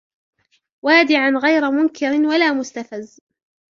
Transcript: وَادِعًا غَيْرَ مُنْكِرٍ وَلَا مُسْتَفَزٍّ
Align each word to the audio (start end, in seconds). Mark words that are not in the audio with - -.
وَادِعًا 0.85 1.29
غَيْرَ 1.31 1.71
مُنْكِرٍ 1.71 2.07
وَلَا 2.27 2.51
مُسْتَفَزٍّ 2.53 3.19